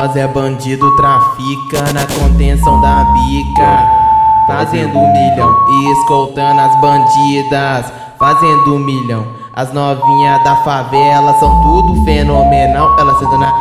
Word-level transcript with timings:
Nós 0.00 0.16
é 0.16 0.26
bandido, 0.26 0.96
trafica 0.96 1.92
na 1.92 2.06
contenção 2.06 2.80
da 2.80 3.04
bica. 3.12 3.86
Fazendo 4.46 4.98
milhão 4.98 5.54
e 5.68 5.92
escoltando 5.92 6.58
as 6.58 6.80
bandidas. 6.80 7.92
Fazendo 8.18 8.78
milhão. 8.78 9.26
As 9.54 9.70
novinhas 9.74 10.42
da 10.42 10.56
favela 10.56 11.34
são 11.38 11.60
tudo 11.60 12.02
fenomenal. 12.06 12.98
Elas 12.98 13.18
sentam 13.18 13.40
na. 13.40 13.52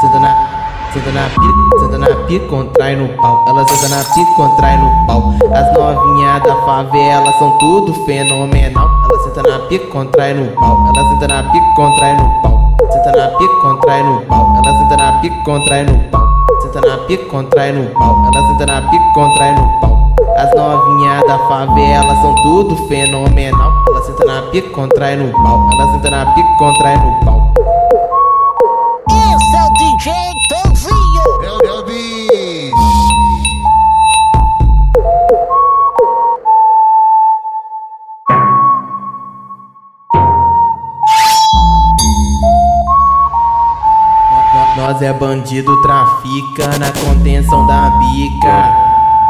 Sentam 0.00 0.20
na. 0.20 0.48
Senta 0.92 1.12
na 1.12 1.28
pica, 1.28 1.78
senta 1.78 1.98
na 1.98 2.26
pica, 2.26 2.46
contrai 2.48 2.96
no 2.96 3.08
pau. 3.10 3.44
Ela 3.46 3.68
senta 3.68 3.88
na 3.94 4.02
pica, 4.02 4.34
contrai 4.34 4.76
no 4.78 5.06
pau. 5.06 5.32
As 5.54 5.72
novinhas 5.74 6.42
da 6.42 6.56
favela 6.62 7.32
são 7.38 7.56
tudo 7.58 7.94
fenomenal. 8.04 8.88
Ela 9.04 9.22
senta 9.22 9.48
na 9.48 9.58
pica, 9.66 9.86
contrai 9.92 10.34
no 10.34 10.50
pau. 10.56 10.88
Ela 10.88 11.08
senta 11.10 11.28
na 11.28 11.42
pica, 11.52 11.74
contrai 11.76 12.16
no 12.16 12.42
pau. 12.42 12.58
Senta 12.90 13.12
na 13.12 13.28
pica, 13.36 13.54
contrai 13.60 14.02
no 14.02 14.20
pau. 14.22 14.56
Ela 14.56 14.78
senta 14.78 14.87
na 15.18 15.22
pica, 15.22 15.42
contrai 15.44 15.84
no 15.84 15.98
pau. 16.10 16.28
Senta 16.62 16.80
na 16.80 16.98
pica, 16.98 17.24
contrai 17.26 17.72
no 17.72 17.90
pau. 17.90 18.26
Ela 18.26 18.46
senta 18.48 18.66
na 18.66 18.82
pica, 18.88 19.12
contrai 19.14 19.52
no 19.52 19.80
pau. 19.80 20.14
As 20.36 20.54
novinhas 20.54 21.26
da 21.26 21.38
favela 21.48 22.14
são 22.22 22.34
tudo 22.42 22.76
fenomenal. 22.88 23.72
Ela 23.88 24.02
senta 24.02 24.24
na 24.24 24.42
pica, 24.50 24.70
contrai 24.70 25.16
no 25.16 25.32
pau. 25.32 25.68
Ela 25.72 25.92
senta 25.92 26.10
na 26.10 26.26
pica, 26.34 26.48
contrai 26.58 26.96
no 26.96 27.24
pau. 27.24 27.52
É 29.10 29.64
o 29.64 29.72
DJ 29.74 30.12
Nós 44.78 45.02
é 45.02 45.12
bandido, 45.12 45.82
trafica 45.82 46.78
na 46.78 46.92
contenção 47.04 47.66
da 47.66 47.90
bica. 47.98 48.72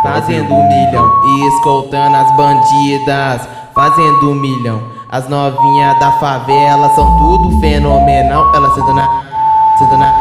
Fazendo 0.03 0.55
milhão 0.55 1.11
e 1.25 1.49
escoltando 1.49 2.17
as 2.17 2.37
bandidas. 2.37 3.49
Fazendo 3.75 4.35
milhão. 4.35 4.83
As 5.09 5.27
novinhas 5.27 5.99
da 5.99 6.13
favela 6.13 6.91
são 6.95 7.17
tudo 7.17 7.59
fenomenal. 7.61 8.55
Ela 8.55 8.75
senta 8.75 8.93
na. 8.93 9.09
Senta 9.79 9.97
na. 9.97 10.15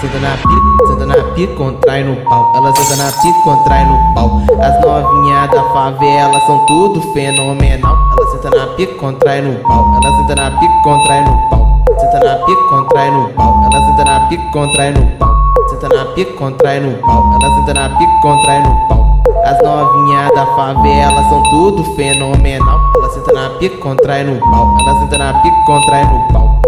Senta 0.00 0.18
na 0.20 0.36
pica, 0.36 0.86
senta 0.86 1.06
na 1.06 1.34
pica, 1.34 1.54
contrai 1.56 2.04
no 2.04 2.14
pau. 2.30 2.52
Ela 2.54 2.72
senta 2.76 3.02
na 3.02 3.10
pica, 3.10 3.40
contrai 3.42 3.84
no 3.84 4.14
pau. 4.14 4.40
As 4.62 4.80
novinhas 4.80 5.50
da 5.50 5.62
favela 5.72 6.40
são 6.46 6.64
tudo 6.66 7.02
fenomenal. 7.12 7.96
Ela 8.16 8.30
senta 8.30 8.56
na 8.56 8.66
pica, 8.76 8.94
contrai 8.94 9.42
no 9.42 9.58
pau. 9.64 9.92
Ela 9.96 10.16
senta 10.18 10.36
na 10.36 10.50
pica, 10.56 10.82
contrai 10.84 11.24
no 11.24 11.50
pau. 11.50 11.80
Senta 11.98 12.20
na 12.24 12.36
pica, 12.46 12.62
contrai 12.68 13.10
no 13.10 13.28
pau. 13.30 13.64
Ela 13.64 13.87
pica, 14.28 14.50
contrai 14.52 14.92
no 14.92 15.06
pau. 15.18 15.34
Senta 15.70 15.88
na 15.88 16.04
pica, 16.14 16.32
contrai 16.34 16.80
no 16.80 16.94
pau. 16.98 17.32
Ela 17.34 17.56
senta 17.56 17.74
na 17.74 17.96
pica, 17.96 18.12
contrai 18.20 18.62
no 18.62 18.88
pau. 18.88 19.22
As 19.44 19.62
novinhas 19.62 20.34
da 20.34 20.46
favela 20.54 21.28
são 21.28 21.42
tudo 21.44 21.84
fenomenal. 21.96 22.80
Ela 22.96 23.10
senta 23.10 23.32
na 23.32 23.50
pica, 23.58 23.76
contrai 23.78 24.24
no 24.24 24.38
pau. 24.50 24.76
Ela 24.80 25.00
senta 25.00 25.18
na 25.18 25.40
pica, 25.40 25.56
contrai 25.66 26.04
no 26.04 26.32
pau. 26.32 26.60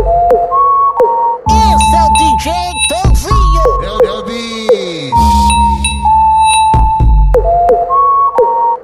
Eu 1.48 1.78
sou 1.78 1.98
é 1.98 2.12
DJ 2.19 2.53